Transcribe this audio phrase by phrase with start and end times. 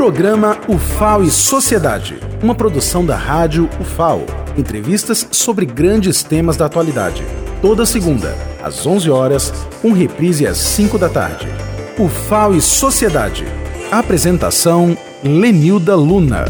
[0.00, 4.24] Programa UFAO e Sociedade, uma produção da rádio UFAO.
[4.56, 7.22] Entrevistas sobre grandes temas da atualidade.
[7.60, 9.52] Toda segunda, às 11 horas,
[9.84, 11.46] um reprise às 5 da tarde.
[11.98, 13.44] UFAO e Sociedade.
[13.92, 16.46] Apresentação Lenilda Luna.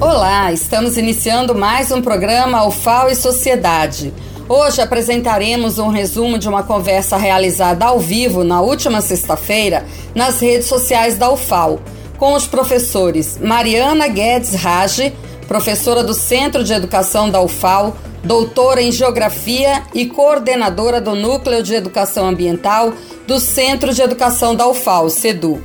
[0.00, 4.14] Olá, estamos iniciando mais um programa UFAO e Sociedade.
[4.48, 9.84] Hoje apresentaremos um resumo de uma conversa realizada ao vivo na última sexta-feira
[10.14, 11.80] nas redes sociais da UFAO,
[12.16, 15.12] com os professores Mariana Guedes Rage,
[15.48, 21.74] professora do Centro de Educação da UFAO, doutora em Geografia e coordenadora do Núcleo de
[21.74, 22.92] Educação Ambiental
[23.26, 25.60] do Centro de Educação da UFAO, CEDU,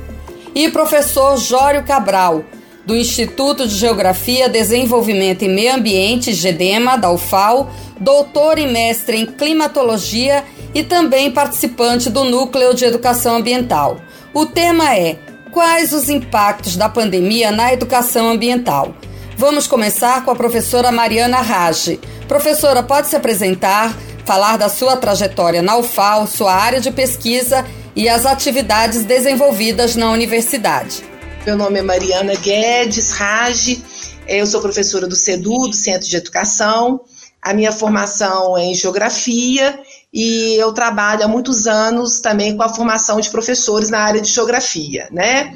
[0.56, 2.44] e professor Jório Cabral,
[2.84, 9.26] do Instituto de Geografia, Desenvolvimento e Meio Ambiente, GEDEMA, da UFAO, doutor e mestre em
[9.26, 14.00] climatologia e também participante do Núcleo de Educação Ambiental.
[14.34, 15.16] O tema é
[15.52, 18.94] Quais os impactos da pandemia na educação ambiental?
[19.36, 22.00] Vamos começar com a professora Mariana Rage.
[22.26, 23.94] Professora, pode se apresentar,
[24.24, 30.10] falar da sua trajetória na UFAO, sua área de pesquisa e as atividades desenvolvidas na
[30.10, 31.11] universidade.
[31.44, 33.82] Meu nome é Mariana Guedes Rage,
[34.28, 37.00] eu sou professora do CEDU, do Centro de Educação.
[37.42, 39.76] A minha formação é em Geografia
[40.12, 44.30] e eu trabalho há muitos anos também com a formação de professores na área de
[44.30, 45.52] Geografia, né?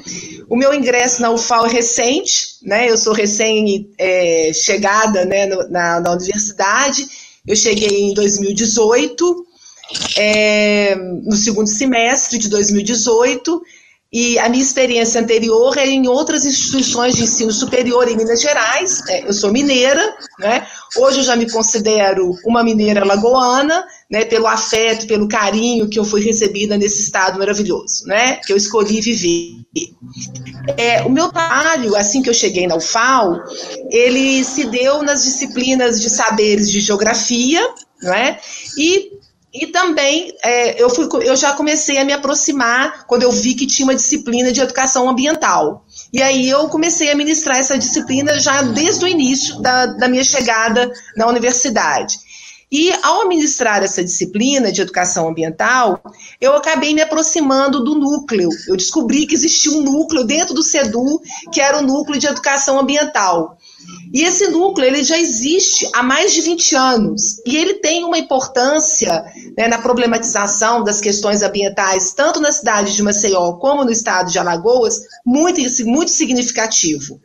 [0.49, 2.91] O meu ingresso na UFAL é recente, né?
[2.91, 7.07] Eu sou recém-chegada é, né, na, na universidade,
[7.47, 9.45] eu cheguei em 2018,
[10.17, 13.61] é, no segundo semestre de 2018,
[14.11, 19.03] e a minha experiência anterior é em outras instituições de ensino superior em Minas Gerais.
[19.09, 20.65] É, eu sou mineira, né?
[20.95, 24.23] Hoje eu já me considero uma mineira lagoana, né?
[24.23, 28.37] Pelo afeto, pelo carinho que eu fui recebida nesse estado maravilhoso, né?
[28.37, 29.65] Que eu escolhi viver.
[30.77, 33.43] É, o meu trabalho, assim que eu cheguei na UFAL,
[33.91, 37.61] ele se deu nas disciplinas de saberes de geografia,
[38.01, 38.39] não é?
[38.77, 39.16] E
[39.53, 43.65] e também é, eu, fui, eu já comecei a me aproximar quando eu vi que
[43.65, 45.85] tinha uma disciplina de educação ambiental.
[46.11, 50.23] E aí eu comecei a ministrar essa disciplina já desde o início da, da minha
[50.23, 52.19] chegada na universidade.
[52.69, 56.01] E ao ministrar essa disciplina de educação ambiental,
[56.39, 58.49] eu acabei me aproximando do núcleo.
[58.67, 61.21] Eu descobri que existia um núcleo dentro do CEDU,
[61.53, 63.56] que era o núcleo de educação ambiental.
[64.13, 68.17] E esse núcleo ele já existe há mais de 20 anos e ele tem uma
[68.17, 69.23] importância
[69.57, 74.39] né, na problematização das questões ambientais, tanto na cidade de Maceió como no estado de
[74.39, 77.19] Alagoas, muito, muito significativo.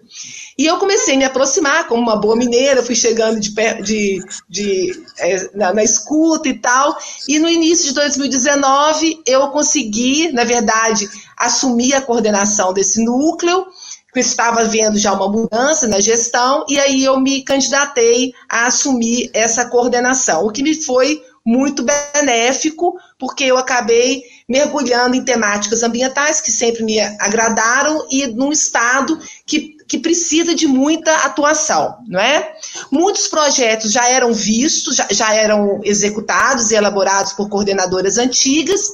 [0.59, 5.05] E eu comecei a me aproximar, como uma boa mineira, fui chegando de, de, de
[5.19, 6.97] é, na, na, escuta e tal.
[7.27, 11.09] E no início de 2019, eu consegui, na verdade,
[11.39, 13.67] assumir a coordenação desse núcleo
[14.13, 19.31] que estava havendo já uma mudança na gestão, e aí eu me candidatei a assumir
[19.33, 26.41] essa coordenação, o que me foi muito benéfico, porque eu acabei mergulhando em temáticas ambientais
[26.41, 32.55] que sempre me agradaram e num estado que, que precisa de muita atuação, não é?
[32.91, 38.89] Muitos projetos já eram vistos, já, já eram executados e elaborados por coordenadoras antigas,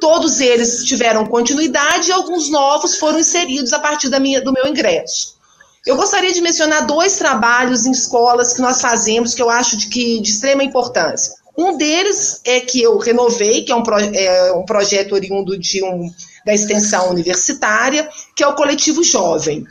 [0.00, 4.66] Todos eles tiveram continuidade e alguns novos foram inseridos a partir da minha, do meu
[4.66, 5.36] ingresso.
[5.86, 9.88] Eu gostaria de mencionar dois trabalhos em escolas que nós fazemos que eu acho de,
[9.88, 11.32] que, de extrema importância.
[11.56, 15.82] Um deles é que eu renovei, que é um, pro, é um projeto oriundo de
[15.82, 16.10] um,
[16.44, 19.64] da extensão universitária, que é o Coletivo Jovem.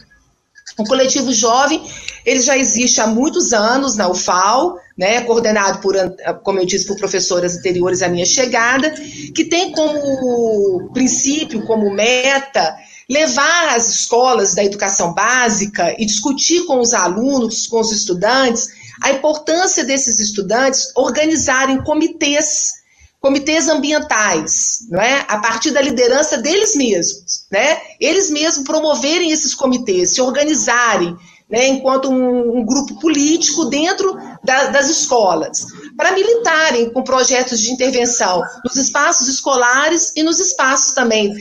[0.77, 1.81] O Coletivo Jovem,
[2.25, 5.95] ele já existe há muitos anos na UFAL, né, coordenado por,
[6.43, 8.91] como eu disse, por professoras anteriores à minha chegada,
[9.33, 12.75] que tem como princípio, como meta,
[13.09, 18.67] levar as escolas da educação básica e discutir com os alunos, com os estudantes,
[19.01, 22.84] a importância desses estudantes organizarem comitês
[23.25, 25.25] comitês ambientais, não é?
[25.27, 27.81] A partir da liderança deles mesmos, né?
[27.99, 31.17] Eles mesmos promoverem esses comitês, se organizarem,
[31.49, 35.65] né, enquanto um, um, grupo político dentro da, das escolas,
[35.97, 41.33] para militarem com projetos de intervenção nos espaços escolares e nos espaços também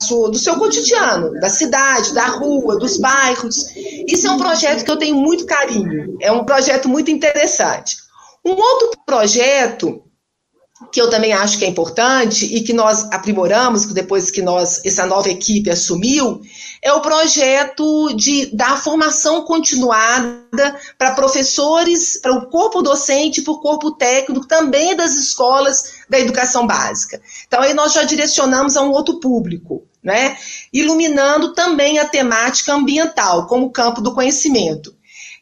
[0.00, 3.56] sua, do seu cotidiano, da cidade, da rua, dos bairros.
[4.06, 7.96] Isso é um projeto que eu tenho muito carinho, é um projeto muito interessante.
[8.44, 10.02] Um outro projeto
[10.90, 15.06] que eu também acho que é importante e que nós aprimoramos depois que nós essa
[15.06, 16.40] nova equipe assumiu,
[16.80, 23.60] é o projeto de dar formação continuada para professores, para o corpo docente, para o
[23.60, 27.22] corpo técnico também das escolas da educação básica.
[27.46, 30.36] Então, aí nós já direcionamos a um outro público, né?
[30.72, 34.94] iluminando também a temática ambiental como campo do conhecimento.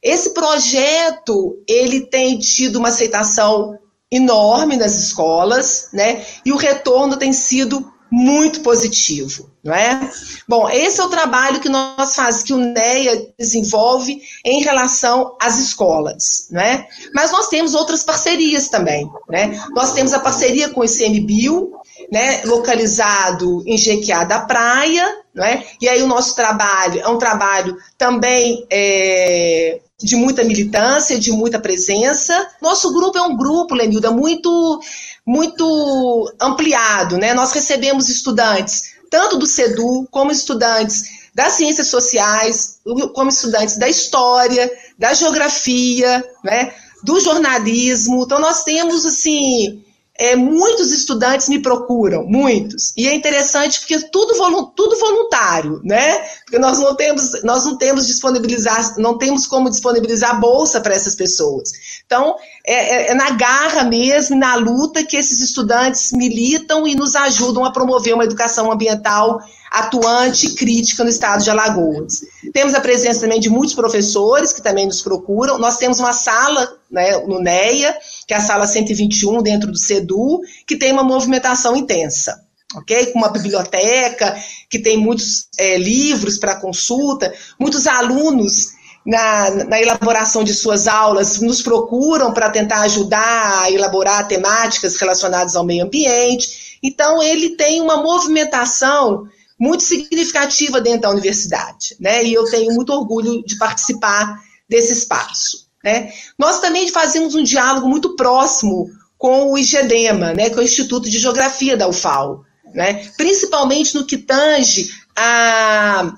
[0.02, 3.78] Esse projeto ele tem tido uma aceitação
[4.10, 6.24] enorme nas escolas, né?
[6.44, 10.10] E o retorno tem sido muito positivo, não é?
[10.48, 15.60] Bom, esse é o trabalho que nós fazemos, que o NEA desenvolve em relação às
[15.60, 16.86] escolas, né?
[17.14, 19.62] Mas nós temos outras parcerias também, né?
[19.70, 21.72] Nós temos a parceria com o ICMBio,
[22.10, 25.64] né, localizado em Jequiá da Praia, não é?
[25.80, 31.58] E aí o nosso trabalho é um trabalho também é, de muita militância, de muita
[31.58, 32.48] presença.
[32.60, 34.80] Nosso grupo é um grupo, Lenilda, muito
[35.26, 37.34] muito ampliado, né?
[37.34, 42.80] Nós recebemos estudantes tanto do CEDU como estudantes das ciências sociais,
[43.14, 46.72] como estudantes da história, da geografia, né?
[47.02, 48.24] Do jornalismo.
[48.24, 49.84] Então nós temos assim
[50.20, 52.92] é, muitos estudantes me procuram, muitos.
[52.94, 54.34] E é interessante porque tudo,
[54.76, 56.18] tudo voluntário, né?
[56.44, 61.14] Porque nós não temos, nós não temos disponibilizar, não temos como disponibilizar bolsa para essas
[61.14, 61.72] pessoas.
[62.04, 62.36] Então,
[62.66, 67.64] é, é, é, na garra mesmo, na luta que esses estudantes militam e nos ajudam
[67.64, 69.40] a promover uma educação ambiental
[69.70, 72.24] atuante e crítica no estado de Alagoas.
[72.52, 75.58] Temos a presença também de muitos professores que também nos procuram.
[75.58, 77.96] Nós temos uma sala né, no NEA,
[78.30, 82.40] que é a sala 121 dentro do CEDU, que tem uma movimentação intensa.
[82.76, 83.06] Ok?
[83.06, 88.68] Com uma biblioteca que tem muitos é, livros para consulta, muitos alunos
[89.04, 95.56] na, na, elaboração de suas aulas nos procuram para tentar ajudar a elaborar temáticas relacionadas
[95.56, 96.78] ao meio ambiente.
[96.80, 99.26] Então, ele tem uma movimentação
[99.58, 102.22] muito significativa dentro da universidade, né?
[102.24, 105.68] E eu tenho muito orgulho de participar desse espaço.
[105.82, 106.12] Né?
[106.38, 111.08] Nós também fazemos um diálogo muito próximo com o IGEDEMA, né, que é o Instituto
[111.08, 112.42] de Geografia da UFAL,
[112.74, 116.10] né, principalmente no que tange a,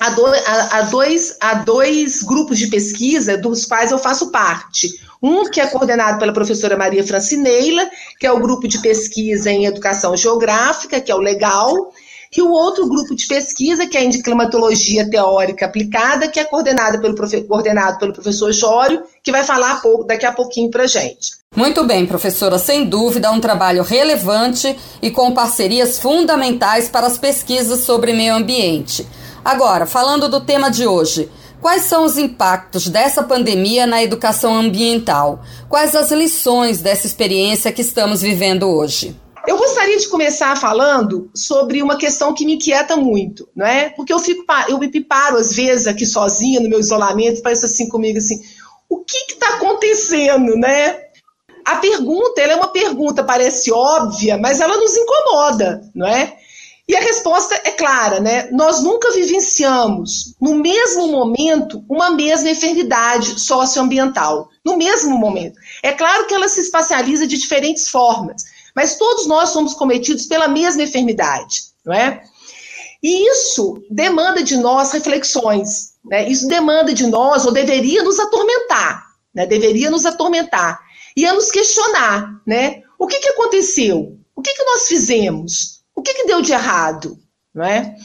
[0.00, 4.88] a, do, a, a, dois, a dois grupos de pesquisa dos quais eu faço parte.
[5.22, 9.66] Um que é coordenado pela professora Maria Francineila, que é o grupo de pesquisa em
[9.66, 11.92] educação geográfica, que é o LEGAL,
[12.36, 16.44] e o outro grupo de pesquisa, que é a de climatologia teórica aplicada, que é
[16.44, 17.14] coordenado pelo,
[17.46, 21.38] coordenado pelo professor Jório, que vai falar daqui a pouquinho para gente.
[21.56, 27.80] Muito bem, professora, sem dúvida, um trabalho relevante e com parcerias fundamentais para as pesquisas
[27.80, 29.06] sobre meio ambiente.
[29.44, 35.42] Agora, falando do tema de hoje, Quais são os impactos dessa pandemia na educação ambiental?
[35.68, 39.16] Quais as lições dessa experiência que estamos vivendo hoje?
[39.48, 43.88] Eu gostaria de começar falando sobre uma questão que me inquieta muito, não é?
[43.88, 47.88] Porque eu fico, eu me paro às vezes aqui sozinha no meu isolamento, penso assim
[47.88, 48.38] comigo assim,
[48.90, 50.98] o que está acontecendo, né?
[51.64, 56.36] A pergunta, ela é uma pergunta, parece óbvia, mas ela nos incomoda, não é?
[56.86, 58.50] E a resposta é clara, né?
[58.52, 64.50] Nós nunca vivenciamos, no mesmo momento, uma mesma enfermidade socioambiental.
[64.62, 65.58] No mesmo momento.
[65.82, 70.46] É claro que ela se espacializa de diferentes formas mas todos nós somos cometidos pela
[70.46, 72.22] mesma enfermidade, não é?
[73.02, 76.28] E isso demanda de nós reflexões, né?
[76.28, 79.04] Isso demanda de nós, ou deveria nos atormentar,
[79.34, 79.46] né?
[79.46, 80.78] Deveria nos atormentar
[81.16, 82.82] e a nos questionar, né?
[82.96, 84.16] O que, que aconteceu?
[84.36, 85.82] O que, que nós fizemos?
[85.92, 87.18] O que, que deu de errado,
[87.52, 87.96] não é?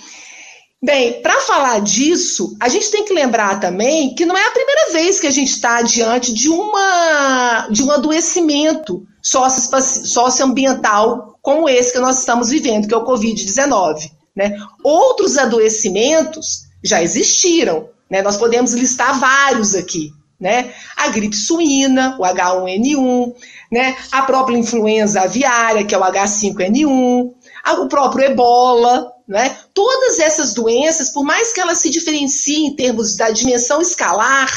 [0.82, 4.92] Bem, para falar disso, a gente tem que lembrar também que não é a primeira
[4.92, 12.00] vez que a gente está diante de, uma, de um adoecimento socioambiental como esse que
[12.00, 14.12] nós estamos vivendo, que é o Covid-19.
[14.36, 14.58] Né?
[14.84, 18.22] Outros adoecimentos já existiram, né?
[18.22, 20.12] nós podemos listar vários aqui.
[20.40, 20.74] Né?
[20.98, 23.34] A gripe suína, o H1N1,
[23.72, 23.96] né?
[24.12, 27.32] a própria influenza aviária, que é o H5N1,
[27.80, 29.58] o próprio ebola, né?
[29.74, 34.50] Todas essas doenças, por mais que elas se diferenciem em termos da dimensão escalar,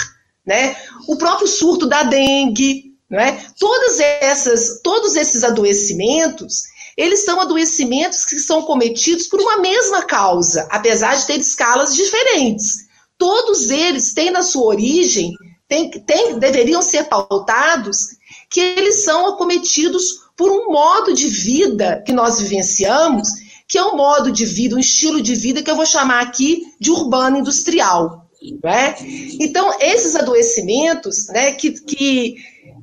[0.44, 0.76] né?
[1.08, 3.38] O próprio surto da dengue, é?
[3.58, 6.64] Todas essas, todos esses adoecimentos,
[6.96, 12.86] eles são adoecimentos que são cometidos por uma mesma causa, apesar de ter escalas diferentes.
[13.18, 15.32] Todos eles têm na sua origem,
[15.68, 18.16] tem, tem, deveriam ser pautados,
[18.50, 23.28] que eles são acometidos por um modo de vida que nós vivenciamos,
[23.68, 26.62] que é um modo de vida, um estilo de vida que eu vou chamar aqui
[26.80, 28.26] de urbano industrial.
[28.62, 28.94] Né?
[29.40, 32.36] Então, esses adoecimentos né, que, que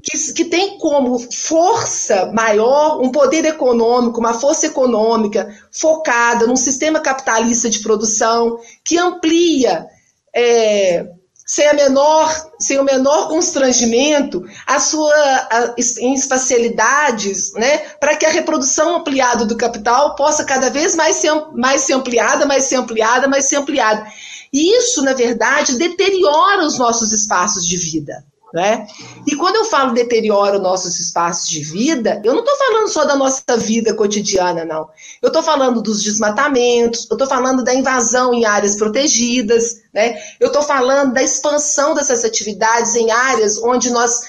[0.03, 6.99] que, que tem como força maior um poder econômico, uma força econômica focada num sistema
[6.99, 9.87] capitalista de produção que amplia
[10.35, 11.05] é,
[11.47, 18.25] sem, a menor, sem o menor constrangimento a sua a, em espacialidades, né, para que
[18.25, 22.75] a reprodução ampliada do capital possa cada vez mais ser, mais ser ampliada, mais ser
[22.75, 24.05] ampliada, mais ser ampliada.
[24.51, 28.23] E isso, na verdade, deteriora os nossos espaços de vida.
[28.53, 28.85] Né?
[29.25, 33.15] E quando eu falo deteriora nossos espaços de vida, eu não estou falando só da
[33.15, 34.87] nossa vida cotidiana, não.
[35.23, 40.21] Eu estou falando dos desmatamentos, eu estou falando da invasão em áreas protegidas, né?
[40.39, 44.21] eu estou falando da expansão dessas atividades em áreas onde nós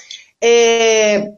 [0.43, 1.31] é,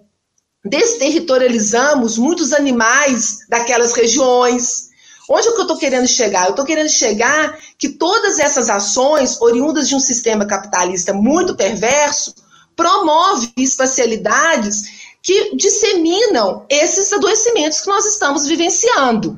[0.64, 4.88] desterritorializamos muitos animais daquelas regiões.
[5.30, 6.46] Onde é que eu estou querendo chegar?
[6.46, 12.34] Eu estou querendo chegar que todas essas ações, oriundas de um sistema capitalista muito perverso,
[12.78, 14.84] promove espacialidades
[15.22, 19.38] que disseminam esses adoecimentos que nós estamos vivenciando.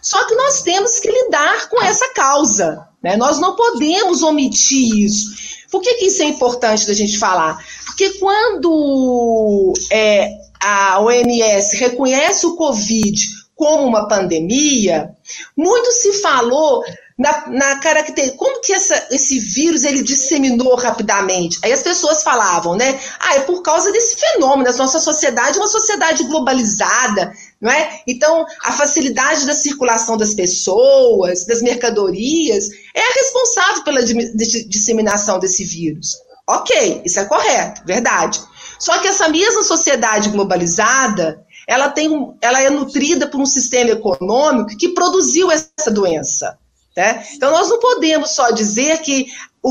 [0.00, 3.16] Só que nós temos que lidar com essa causa, né?
[3.16, 5.34] nós não podemos omitir isso.
[5.68, 7.58] Por que, que isso é importante da gente falar?
[7.86, 10.30] Porque quando é,
[10.62, 13.20] a OMS reconhece o Covid
[13.56, 15.10] como uma pandemia,
[15.56, 16.84] muito se falou
[17.18, 21.58] na, na característica, como que essa, esse vírus ele disseminou rapidamente?
[21.62, 23.00] Aí as pessoas falavam, né?
[23.18, 28.02] Ah, é por causa desse fenômeno, a nossa sociedade é uma sociedade globalizada, não é?
[28.06, 35.64] Então, a facilidade da circulação das pessoas, das mercadorias, é a responsável pela disseminação desse
[35.64, 36.18] vírus.
[36.46, 38.40] Ok, isso é correto, verdade.
[38.78, 44.76] Só que essa mesma sociedade globalizada, ela, tem, ela é nutrida por um sistema econômico
[44.76, 46.58] que produziu essa doença.
[46.96, 47.26] Né?
[47.34, 49.26] Então, nós não podemos só dizer que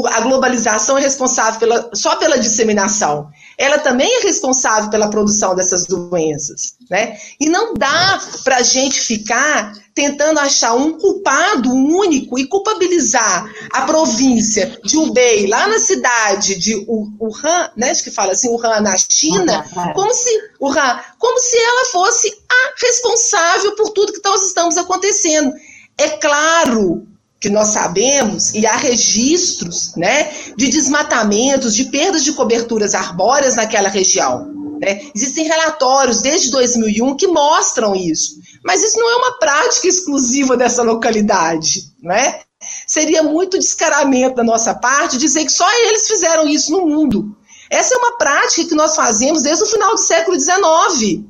[0.07, 3.29] a globalização é responsável pela, só pela disseminação.
[3.57, 6.75] Ela também é responsável pela produção dessas doenças.
[6.89, 7.17] Né?
[7.39, 13.83] E não dá para a gente ficar tentando achar um culpado único e culpabilizar a
[13.83, 18.97] província de Hubei, lá na cidade de Wuhan, né, acho que fala assim, Wuhan na
[18.97, 19.93] China, é.
[19.93, 20.29] como se,
[20.61, 25.53] Wuhan, como se ela fosse a responsável por tudo que nós estamos acontecendo.
[25.97, 27.07] É claro
[27.45, 33.87] que nós sabemos, e há registros né, de desmatamentos, de perdas de coberturas arbóreas naquela
[33.87, 34.51] região.
[34.81, 35.11] Né?
[35.13, 38.37] Existem relatórios desde 2001 que mostram isso.
[38.63, 41.83] Mas isso não é uma prática exclusiva dessa localidade.
[42.01, 42.39] Né?
[42.87, 47.37] Seria muito descaramento da nossa parte dizer que só eles fizeram isso no mundo.
[47.69, 51.23] Essa é uma prática que nós fazemos desde o final do século XIX,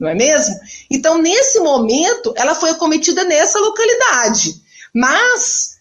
[0.00, 0.56] não é mesmo?
[0.90, 4.68] Então, nesse momento, ela foi cometida nessa localidade.
[4.94, 5.76] Mas,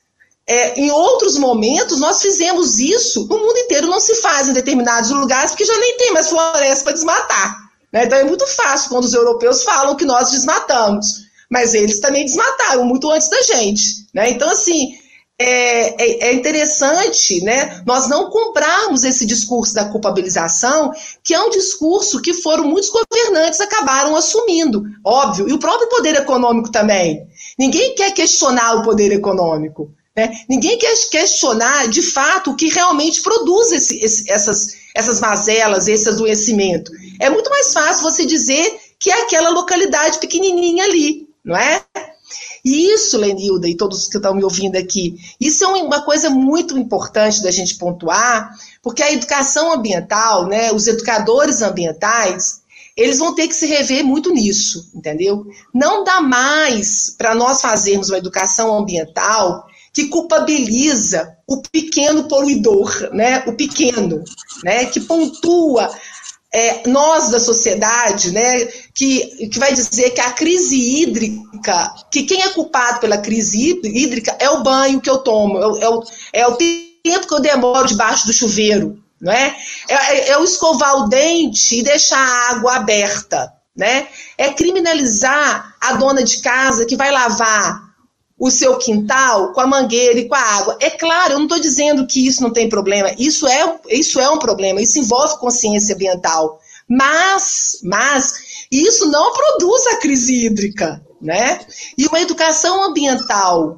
[0.48, 5.10] é, em outros momentos, nós fizemos isso, no mundo inteiro não se faz em determinados
[5.12, 7.70] lugares, porque já nem tem mais floresta para desmatar.
[7.92, 8.06] Né?
[8.06, 11.28] Então é muito fácil quando os europeus falam que nós desmatamos.
[11.50, 14.08] Mas eles também desmataram muito antes da gente.
[14.14, 14.30] Né?
[14.30, 14.99] Então, assim,
[15.42, 20.92] é, é, é, interessante né, nós não comprarmos esse discurso da culpabilização,
[21.24, 26.16] que é um discurso que foram muitos governantes acabaram assumindo, óbvio, e o próprio poder
[26.16, 27.26] econômico também.
[27.58, 29.90] Ninguém quer questionar o poder econômico.
[30.16, 30.42] Né?
[30.50, 36.10] Ninguém quer questionar, de fato, o que realmente produz esse, esse, essas, essas mazelas, esse
[36.10, 36.92] adoecimento.
[37.18, 41.82] É muito mais fácil você dizer que é aquela localidade pequenininha ali, não é?
[42.64, 46.78] E isso, Lenilda, e todos que estão me ouvindo aqui, isso é uma coisa muito
[46.78, 48.52] importante da gente pontuar,
[48.82, 52.62] porque a educação ambiental, né, os educadores ambientais,
[52.96, 55.46] eles vão ter que se rever muito nisso, entendeu?
[55.74, 63.44] Não dá mais para nós fazermos uma educação ambiental que culpabiliza o pequeno poluidor, né?
[63.48, 64.24] O pequeno,
[64.64, 64.86] né?
[64.86, 65.90] Que pontua
[66.54, 68.68] é, nós da sociedade, né?
[69.00, 74.36] Que, que vai dizer que a crise hídrica, que quem é culpado pela crise hídrica
[74.40, 76.04] é o banho que eu tomo, é, é o,
[76.34, 79.56] é o tempo que eu demoro debaixo do chuveiro, não é?
[79.88, 84.08] É, é, é escovar o dente e deixar a água aberta, né?
[84.38, 87.90] É criminalizar a dona de casa que vai lavar
[88.40, 90.78] o seu quintal com a mangueira e com a água.
[90.80, 93.14] É claro, eu não estou dizendo que isso não tem problema.
[93.18, 94.82] Isso é, isso é um problema.
[94.82, 96.59] Isso envolve consciência ambiental.
[96.90, 98.34] Mas, mas
[98.72, 101.60] isso não produz a crise hídrica, né?
[101.98, 103.78] E uma educação ambiental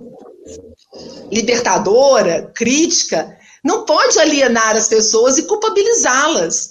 [1.32, 6.71] libertadora, crítica, não pode alienar as pessoas e culpabilizá-las.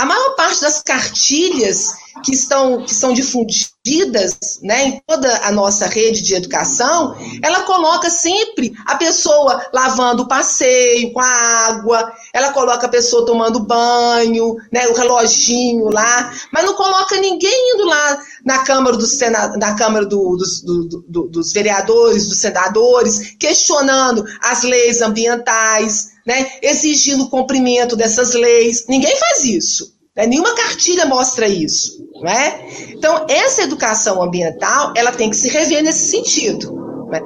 [0.00, 1.92] A maior parte das cartilhas
[2.24, 8.08] que estão, que são difundidas né, em toda a nossa rede de educação, ela coloca
[8.08, 11.26] sempre a pessoa lavando o passeio com a
[11.66, 17.74] água, ela coloca a pessoa tomando banho, né, o reloginho lá, mas não coloca ninguém
[17.74, 22.38] indo lá na Câmara, do Senado, na Câmara do, dos, do, do, dos vereadores, dos
[22.38, 28.84] senadores, questionando as leis ambientais, né, exigindo o cumprimento dessas leis.
[28.88, 29.96] Ninguém faz isso.
[30.16, 30.28] Né?
[30.28, 32.06] Nenhuma cartilha mostra isso.
[32.22, 32.68] Né?
[32.90, 36.72] Então, essa educação ambiental ela tem que se rever nesse sentido.
[37.10, 37.20] Né?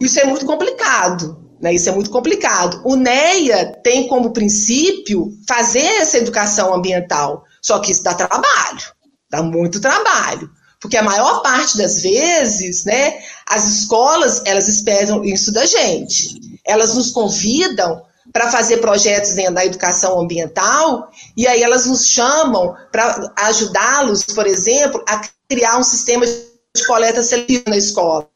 [0.00, 1.44] Isso é muito complicado.
[1.60, 1.74] Né?
[1.74, 2.80] Isso é muito complicado.
[2.84, 8.92] O NEA tem como princípio fazer essa educação ambiental, só que isso dá trabalho,
[9.28, 10.48] dá muito trabalho.
[10.80, 16.60] Porque a maior parte das vezes, né, as escolas, elas esperam isso da gente.
[16.64, 22.74] Elas nos convidam para fazer projetos dentro da educação ambiental, e aí elas nos chamam
[22.92, 28.28] para ajudá-los, por exemplo, a criar um sistema de coleta seletiva na escola.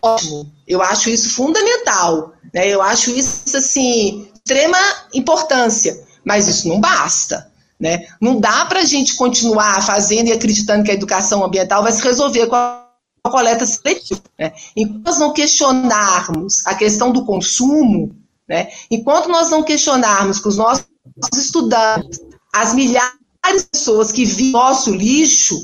[0.00, 2.68] Ótimo, eu acho isso fundamental, né?
[2.68, 4.78] eu acho isso, assim, extrema
[5.12, 7.50] importância, mas isso não basta.
[7.78, 8.06] Né?
[8.20, 12.02] Não dá para a gente continuar fazendo e acreditando que a educação ambiental vai se
[12.02, 12.86] resolver com a
[13.24, 14.22] coleta seletiva.
[14.38, 14.52] Né?
[14.74, 18.16] Enquanto nós não questionarmos a questão do consumo,
[18.48, 18.68] né?
[18.90, 20.86] enquanto nós não questionarmos com os nossos
[21.36, 22.20] estudantes
[22.52, 23.12] as milhares
[23.44, 25.56] de pessoas que vivem nosso lixo,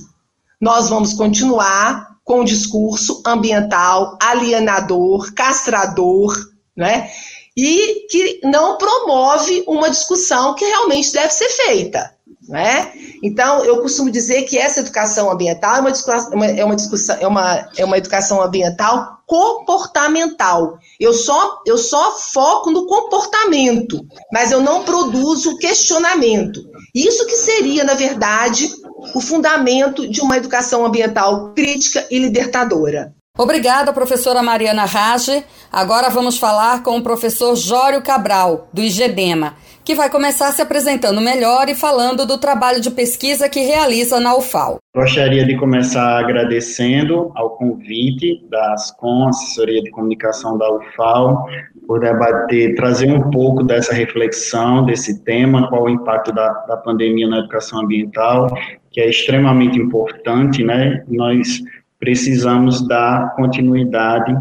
[0.60, 6.34] nós vamos continuar com o discurso ambiental alienador, castrador,
[6.76, 7.10] né?
[7.56, 12.14] e que não promove uma discussão que realmente deve ser feita.
[12.48, 12.92] Né?
[13.22, 17.68] Então, eu costumo dizer que essa educação ambiental é uma, é uma, discussão, é uma,
[17.76, 20.78] é uma educação ambiental comportamental.
[20.98, 26.60] Eu só, eu só foco no comportamento, mas eu não produzo questionamento.
[26.94, 28.70] Isso que seria, na verdade,
[29.14, 33.14] o fundamento de uma educação ambiental crítica e libertadora.
[33.38, 35.42] Obrigada, professora Mariana Rage.
[35.72, 41.18] Agora vamos falar com o professor Jório Cabral, do IGEDEMA, que vai começar se apresentando
[41.18, 44.76] melhor e falando do trabalho de pesquisa que realiza na UFAL.
[44.94, 51.46] Gostaria de começar agradecendo ao convite da ASCOM, Assessoria de Comunicação da UFAL,
[51.86, 57.26] por debater, trazer um pouco dessa reflexão, desse tema, qual o impacto da, da pandemia
[57.26, 58.54] na educação ambiental,
[58.90, 61.02] que é extremamente importante, né?
[61.08, 61.62] Nós
[62.02, 64.34] precisamos dar continuidade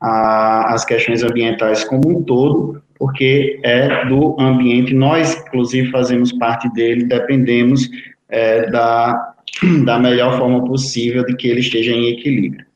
[0.00, 7.04] às questões ambientais como um todo, porque é do ambiente, nós, inclusive, fazemos parte dele,
[7.04, 7.88] dependemos
[8.28, 9.32] é, da,
[9.86, 12.66] da melhor forma possível de que ele esteja em equilíbrio.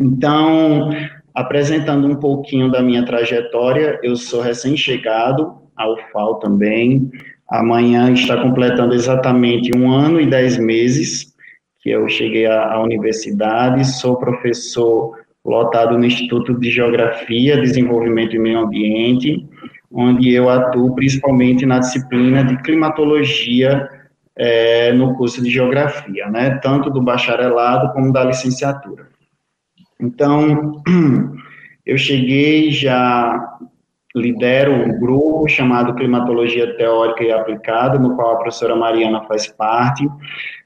[0.00, 0.90] Então,
[1.32, 7.08] apresentando um pouquinho da minha trajetória, eu sou recém-chegado ao FAO também,
[7.48, 11.31] amanhã está completando exatamente um ano e dez meses
[11.82, 18.38] que eu cheguei à, à universidade, sou professor lotado no Instituto de Geografia, Desenvolvimento e
[18.38, 19.44] Meio Ambiente,
[19.90, 23.88] onde eu atuo principalmente na disciplina de climatologia
[24.36, 29.08] é, no curso de geografia, né, tanto do bacharelado como da licenciatura.
[30.00, 30.80] Então,
[31.84, 33.58] eu cheguei já
[34.14, 40.06] lidero um grupo chamado Climatologia Teórica e Aplicada, no qual a professora Mariana faz parte.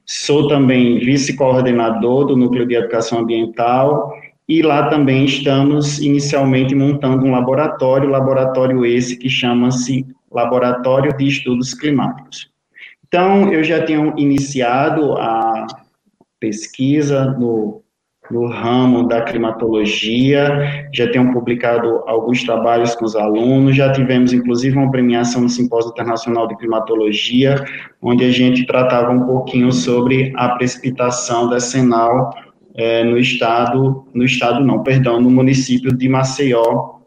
[0.09, 4.13] Sou também vice-coordenador do Núcleo de Educação Ambiental
[4.47, 11.73] e lá também estamos inicialmente montando um laboratório, laboratório esse que chama-se Laboratório de Estudos
[11.73, 12.49] Climáticos.
[13.05, 15.67] Então, eu já tinha iniciado a
[16.39, 17.81] pesquisa no
[18.31, 24.77] no ramo da climatologia, já tenho publicado alguns trabalhos com os alunos, já tivemos inclusive
[24.77, 27.63] uma premiação no Simpósio Internacional de Climatologia,
[28.01, 32.33] onde a gente tratava um pouquinho sobre a precipitação decenal
[32.75, 36.97] é, no estado, no estado não, perdão, no município de Maceió,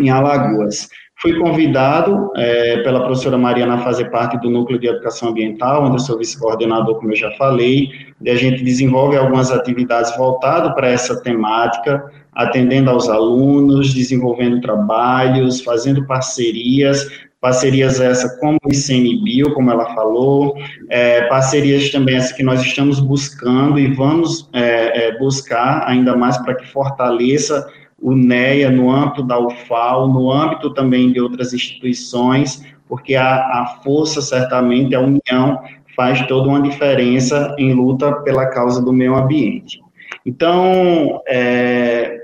[0.00, 0.88] em Alagoas.
[1.22, 5.94] Fui convidado é, pela professora Mariana a fazer parte do Núcleo de Educação Ambiental, onde
[5.94, 10.88] eu sou vice-coordenador, como eu já falei, e a gente desenvolve algumas atividades voltadas para
[10.88, 17.06] essa temática, atendendo aos alunos, desenvolvendo trabalhos, fazendo parcerias,
[17.40, 20.56] parcerias essa como o ICMBio, como ela falou,
[20.90, 26.36] é, parcerias também essa que nós estamos buscando e vamos é, é buscar ainda mais
[26.38, 27.64] para que fortaleça
[28.02, 33.80] o NEA, no âmbito da UFAO, no âmbito também de outras instituições, porque a, a
[33.82, 35.62] força, certamente, a união
[35.94, 39.80] faz toda uma diferença em luta pela causa do meio ambiente.
[40.26, 42.22] Então, é,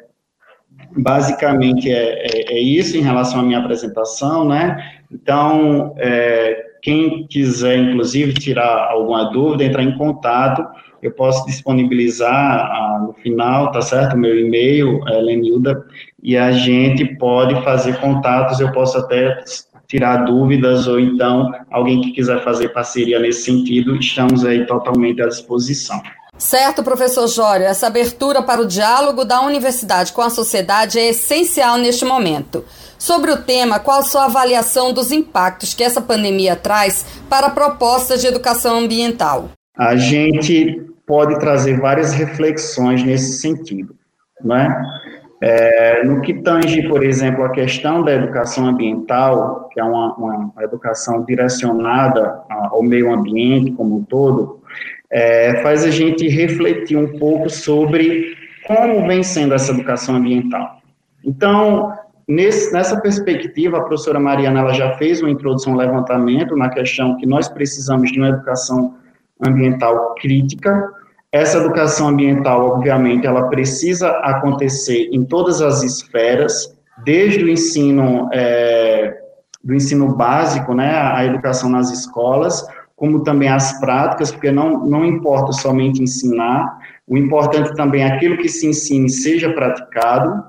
[0.96, 4.76] basicamente é, é, é, isso em relação à minha apresentação, né?
[5.10, 10.66] Então, é, quem quiser, inclusive, tirar alguma dúvida, entrar em contato,
[11.02, 14.16] eu posso disponibilizar ah, no final, tá certo?
[14.16, 15.84] Meu e-mail, é Lenilda,
[16.22, 19.42] e a gente pode fazer contatos, eu posso até
[19.86, 25.26] tirar dúvidas, ou então alguém que quiser fazer parceria nesse sentido, estamos aí totalmente à
[25.26, 26.00] disposição.
[26.36, 31.76] Certo, professor Jório, essa abertura para o diálogo da universidade com a sociedade é essencial
[31.78, 32.64] neste momento.
[32.96, 38.28] Sobre o tema, qual sua avaliação dos impactos que essa pandemia traz para propostas de
[38.28, 39.50] educação ambiental?
[39.78, 43.94] A gente pode trazer várias reflexões nesse sentido,
[44.44, 44.82] né?
[45.40, 50.64] É, no que tange, por exemplo, a questão da educação ambiental, que é uma, uma
[50.64, 54.60] educação direcionada ao meio ambiente como um todo,
[55.10, 58.36] é, faz a gente refletir um pouco sobre
[58.66, 60.78] como vem sendo essa educação ambiental.
[61.24, 61.92] Então,
[62.26, 67.16] nesse, nessa perspectiva, a professora Mariana ela já fez uma introdução, um levantamento na questão
[67.16, 68.96] que nós precisamos de uma educação
[69.44, 70.90] ambiental crítica.
[71.30, 76.74] Essa educação ambiental, obviamente, ela precisa acontecer em todas as esferas,
[77.04, 79.18] desde o ensino é,
[79.62, 85.04] do ensino básico, né, a educação nas escolas, como também as práticas, porque não, não
[85.04, 90.42] importa somente ensinar, o importante também é aquilo que se ensine seja praticado,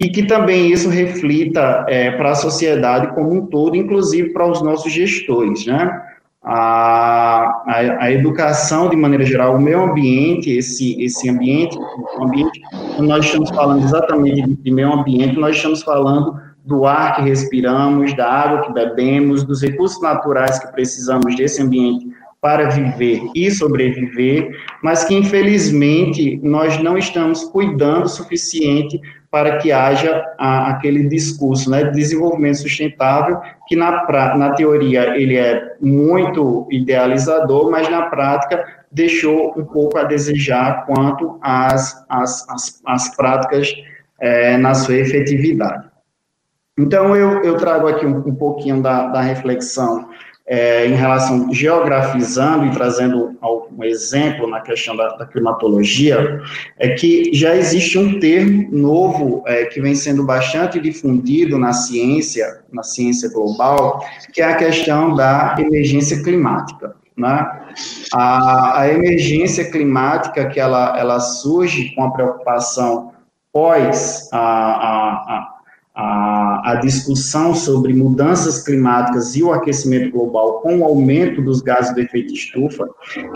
[0.00, 4.60] e que também isso reflita é, para a sociedade como um todo, inclusive para os
[4.60, 6.02] nossos gestores, né?
[6.44, 11.74] A, a, a, educação de maneira geral, o meio ambiente, esse, esse ambiente,
[12.20, 12.60] ambiente,
[12.98, 18.30] nós estamos falando exatamente de meio ambiente, nós estamos falando do ar que respiramos, da
[18.30, 22.13] água que bebemos, dos recursos naturais que precisamos desse ambiente
[22.44, 29.72] para viver e sobreviver, mas que infelizmente nós não estamos cuidando o suficiente para que
[29.72, 36.68] haja a, aquele discurso né, de desenvolvimento sustentável, que na, na teoria ele é muito
[36.70, 43.74] idealizador, mas na prática deixou um pouco a desejar quanto às, às, práticas
[44.20, 45.88] é, na sua efetividade.
[46.78, 50.10] Então, eu, eu trago aqui um, um pouquinho da, da reflexão
[50.46, 56.42] é, em relação, geografizando e trazendo algum exemplo na questão da, da climatologia,
[56.78, 62.62] é que já existe um termo novo é, que vem sendo bastante difundido na ciência,
[62.70, 66.94] na ciência global, que é a questão da emergência climática.
[67.16, 67.60] Né?
[68.12, 73.12] A, a emergência climática que ela, ela surge com a preocupação
[73.52, 75.53] pós a, a, a
[75.94, 81.94] a, a, discussão sobre mudanças climáticas e o aquecimento global com o aumento dos gases
[81.94, 82.84] do efeito estufa,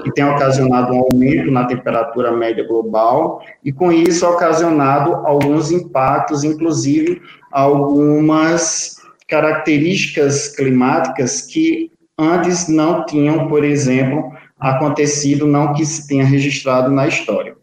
[0.03, 6.43] que tem ocasionado um aumento na temperatura média global, e com isso ocasionado alguns impactos,
[6.43, 8.97] inclusive algumas
[9.29, 17.07] características climáticas que antes não tinham, por exemplo, acontecido, não que se tenha registrado na
[17.07, 17.57] história.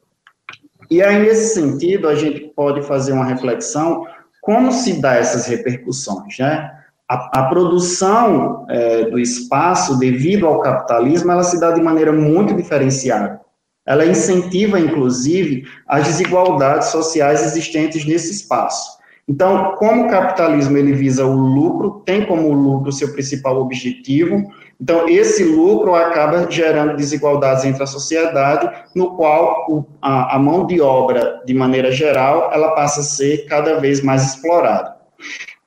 [0.90, 4.06] E aí, nesse sentido, a gente pode fazer uma reflexão
[4.46, 6.72] como se dá essas repercussões, né?
[7.10, 12.54] A, a produção é, do espaço, devido ao capitalismo, ela se dá de maneira muito
[12.54, 13.42] diferenciada.
[13.88, 19.00] Ela incentiva, inclusive, as desigualdades sociais existentes nesse espaço.
[19.28, 24.44] Então, como o capitalismo ele visa o lucro, tem como lucro seu principal objetivo,
[24.80, 30.66] então esse lucro acaba gerando desigualdades entre a sociedade, no qual o, a, a, mão
[30.66, 34.96] de obra, de maneira geral, ela passa a ser cada vez mais explorada.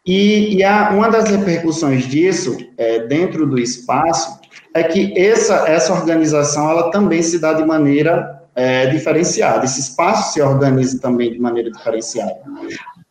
[0.07, 4.40] E, e uma das repercussões disso, é, dentro do espaço,
[4.75, 10.33] é que essa, essa organização, ela também se dá de maneira é, diferenciada, esse espaço
[10.33, 12.40] se organiza também de maneira diferenciada.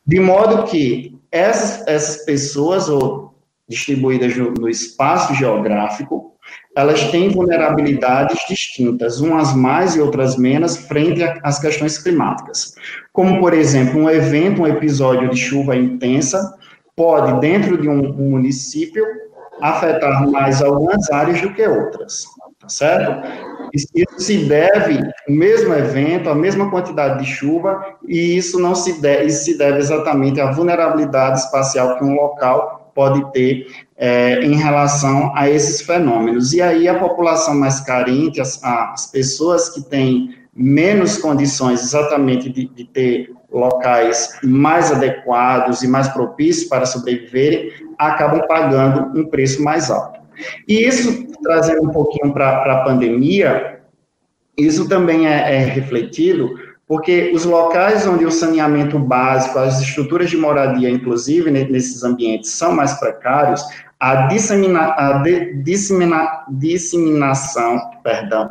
[0.05, 3.26] De modo que essas, essas pessoas, ou
[3.67, 6.38] distribuídas no, no espaço geográfico,
[6.75, 12.75] elas têm vulnerabilidades distintas, umas mais e outras menos, frente às questões climáticas.
[13.12, 16.56] Como, por exemplo, um evento, um episódio de chuva intensa,
[16.95, 19.03] pode, dentro de um, município,
[19.60, 22.25] afetar mais algumas áreas do que outras,
[22.60, 23.27] tá certo?
[23.73, 23.88] Isso
[24.19, 29.25] se deve, o mesmo evento, a mesma quantidade de chuva, e isso não se deve,
[29.25, 35.31] isso se deve exatamente à vulnerabilidade espacial que um local pode ter é, em relação
[35.36, 36.51] a esses fenômenos.
[36.51, 42.67] E aí a população mais carente, as, as pessoas que têm menos condições exatamente de,
[42.67, 49.91] de ter locais mais adequados e mais propícios para sobreviverem, acabam pagando um preço mais
[49.91, 50.19] alto.
[50.67, 53.79] E isso, trazendo um pouquinho para a pandemia,
[54.57, 60.38] isso também é, é refletido porque os locais onde o saneamento básico, as estruturas de
[60.38, 63.62] moradia, inclusive nesses ambientes, são mais precários,
[64.00, 68.50] a, dissemina, a de, dissemina, disseminação, perdão,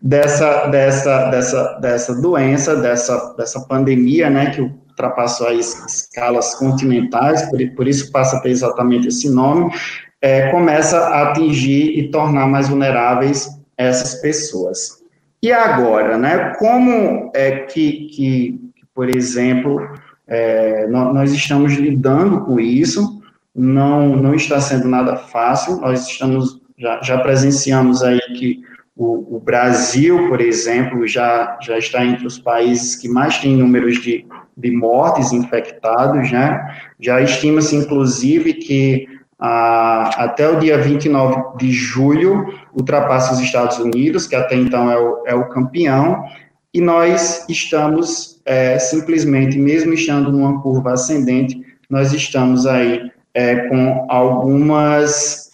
[0.00, 7.58] dessa, dessa, dessa, dessa doença, dessa, dessa pandemia, né, que ultrapassou as escalas continentais, por,
[7.74, 9.74] por isso passa a ter exatamente esse nome,
[10.22, 15.03] é, começa a atingir e tornar mais vulneráveis essas pessoas.
[15.44, 16.54] E agora, né?
[16.58, 18.58] Como é que, que,
[18.94, 19.78] por exemplo,
[20.26, 23.22] é, nós estamos lidando com isso?
[23.54, 25.82] Não, não está sendo nada fácil.
[25.82, 28.62] Nós estamos já, já presenciamos aí que
[28.96, 34.00] o, o, Brasil, por exemplo, já, já está entre os países que mais têm números
[34.00, 34.24] de,
[34.56, 36.74] de mortes infectados, né?
[36.98, 39.06] Já estima-se, inclusive, que
[39.46, 45.22] até o dia 29 de julho ultrapassa os Estados Unidos, que até então é o,
[45.26, 46.24] é o campeão,
[46.72, 54.06] e nós estamos é, simplesmente, mesmo estando numa curva ascendente, nós estamos aí é, com
[54.08, 55.50] algumas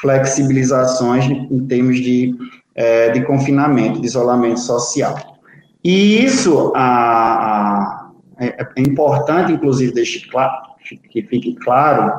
[0.00, 2.34] flexibilizações em termos de,
[2.74, 5.38] é, de confinamento, de isolamento social.
[5.84, 8.46] E isso a, a, é,
[8.76, 12.12] é, importante, inclusive, deixe claro, que fique claro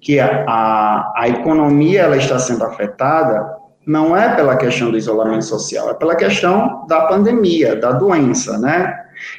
[0.00, 5.44] que a, a, a economia ela está sendo afetada não é pela questão do isolamento
[5.44, 8.94] social, é pela questão da pandemia, da doença, né?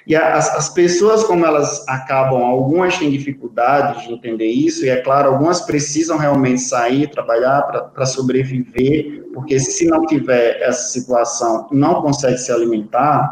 [0.06, 4.98] E as, as pessoas, como elas acabam, algumas têm dificuldade de entender isso, e é
[4.98, 7.62] claro, algumas precisam realmente sair, trabalhar
[7.94, 13.32] para sobreviver, porque se não tiver essa situação, não consegue se alimentar,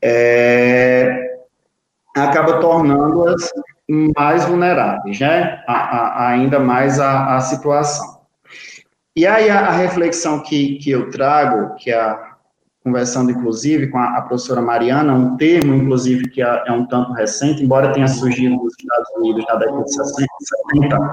[0.00, 1.36] é,
[2.16, 3.50] acaba tornando-as
[3.88, 5.62] mais vulneráveis, né?
[5.66, 8.20] A, a, ainda mais a situação.
[9.16, 12.34] E aí a, a, reflexão que, que eu trago, que a
[12.84, 17.12] conversando, inclusive, com a, a, professora Mariana, um termo, inclusive, que é, é, um tanto
[17.14, 20.26] recente, embora tenha surgido nos Estados Unidos na década de 60,
[20.74, 21.12] 70,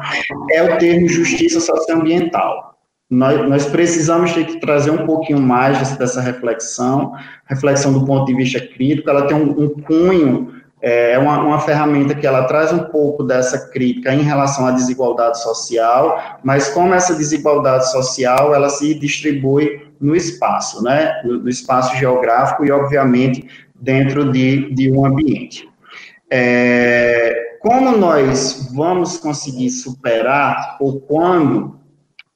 [0.52, 2.76] é o termo justiça socioambiental.
[3.10, 7.14] Nós, nós precisamos ter que trazer um pouquinho mais dessa reflexão,
[7.46, 12.16] reflexão do ponto de vista crítico, ela tem um, um cunho é uma, uma, ferramenta
[12.16, 17.14] que ela traz um pouco dessa crítica em relação à desigualdade social, mas como essa
[17.14, 23.48] desigualdade social, ela se distribui no espaço, né, no, no espaço geográfico e, obviamente,
[23.80, 25.70] dentro de, de um ambiente.
[26.30, 31.80] É, como nós vamos conseguir superar, ou quando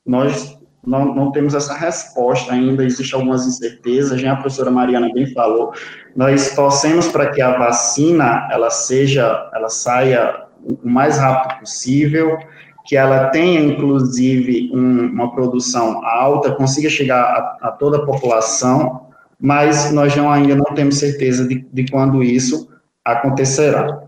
[0.05, 0.54] nós
[0.85, 5.73] não, não, temos essa resposta ainda, existem algumas incertezas, já a professora Mariana bem falou,
[6.15, 12.37] nós torcemos para que a vacina, ela seja, ela saia o mais rápido possível,
[12.85, 19.07] que ela tenha, inclusive, um, uma produção alta, consiga chegar a, a, toda a população,
[19.39, 22.69] mas nós não, ainda não temos certeza de, de quando isso
[23.03, 24.01] acontecerá.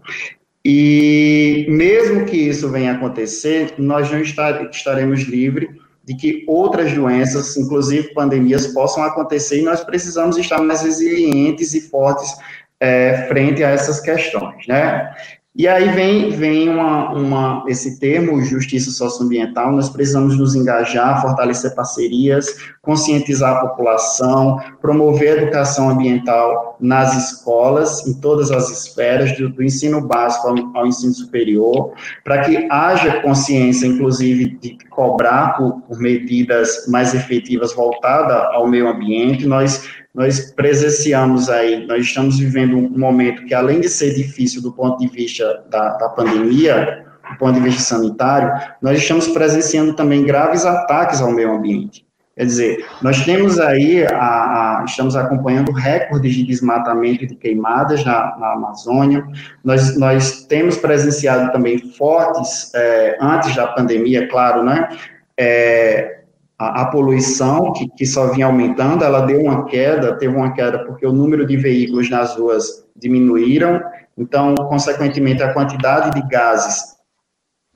[0.63, 5.69] E mesmo que isso venha acontecer, nós não estar, estaremos livres
[6.07, 11.81] de que outras doenças, inclusive pandemias, possam acontecer e nós precisamos estar mais resilientes e
[11.81, 12.33] fortes
[12.79, 15.13] é, frente a essas questões, né?
[15.57, 21.73] E aí vem, vem uma, uma, esse termo, justiça socioambiental, nós precisamos nos engajar, fortalecer
[21.73, 22.45] parcerias,
[22.79, 29.63] conscientizar a população, promover a educação ambiental nas escolas, em todas as esferas, do, do
[29.63, 31.91] ensino básico ao, ao, ensino superior,
[32.23, 38.87] para que haja consciência, inclusive, de cobrar por, por medidas mais efetivas voltadas ao meio
[38.87, 39.47] ambiente.
[39.47, 44.71] Nós nós presenciamos aí, nós estamos vivendo um momento que, além de ser difícil do
[44.71, 48.51] ponto de vista da, da pandemia, do ponto de vista sanitário,
[48.81, 52.03] nós estamos presenciando também graves ataques ao meio ambiente.
[52.35, 58.03] Quer dizer, nós temos aí, a, a, estamos acompanhando recordes de desmatamento e de queimadas
[58.03, 59.23] na, na Amazônia,
[59.63, 64.89] nós, nós temos presenciado também fortes, é, antes da pandemia, claro, né,
[65.37, 66.21] é,
[66.57, 70.85] a, a poluição, que, que só vinha aumentando, ela deu uma queda, teve uma queda
[70.85, 73.81] porque o número de veículos nas ruas diminuíram,
[74.17, 76.97] então, consequentemente, a quantidade de gases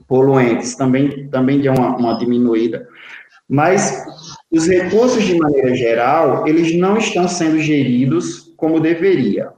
[0.08, 2.88] poluentes também, também deu uma, uma diminuída.
[3.48, 4.04] Mas
[4.50, 9.50] os recursos, de maneira geral, eles não estão sendo geridos como deveria.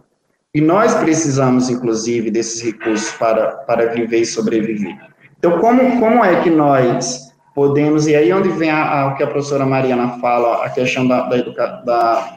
[0.55, 4.97] E nós precisamos, inclusive, desses recursos para, para viver e sobreviver.
[5.39, 9.23] Então, como, como é que nós podemos, e aí onde vem a, a, o que
[9.23, 12.37] a professora Mariana fala, a questão da, da, educa, da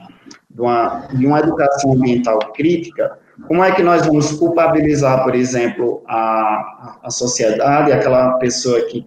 [0.49, 6.03] de, uma, de uma educação ambiental crítica, como é que nós vamos culpabilizar, por exemplo,
[6.07, 9.05] a, a sociedade, aquela pessoa que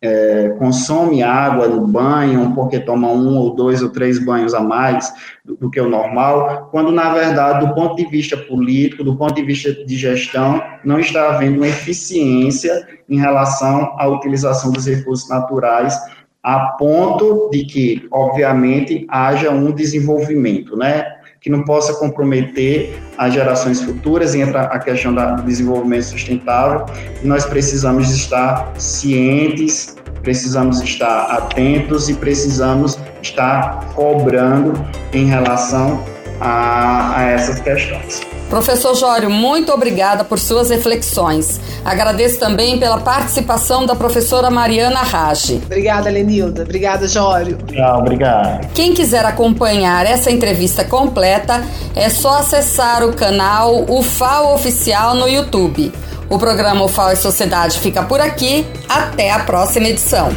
[0.00, 5.12] é, consome água no banho porque toma um ou dois ou três banhos a mais
[5.44, 9.34] do, do, que o normal, quando na verdade, do ponto de vista político, do ponto
[9.34, 15.28] de vista de gestão, não está havendo uma eficiência em relação à utilização dos recursos
[15.28, 15.98] naturais,
[16.42, 21.17] a ponto de que, obviamente, haja um desenvolvimento, né?
[21.40, 26.86] Que não possa comprometer as gerações futuras, entra a questão do desenvolvimento sustentável,
[27.22, 34.72] e nós precisamos estar cientes, precisamos estar atentos e precisamos está cobrando
[35.12, 36.04] em relação
[36.40, 38.20] a, a essas questões.
[38.48, 41.60] Professor Jório, muito obrigada por suas reflexões.
[41.84, 45.60] Agradeço também pela participação da professora Mariana Rage.
[45.66, 46.62] Obrigada, Lenilda.
[46.62, 47.58] Obrigada, Jório.
[47.66, 48.68] Tchau, obrigado.
[48.72, 51.62] Quem quiser acompanhar essa entrevista completa,
[51.94, 55.92] é só acessar o canal UFAO Oficial no YouTube.
[56.30, 58.66] O programa UFAO e Sociedade fica por aqui.
[58.88, 60.28] Até a próxima edição.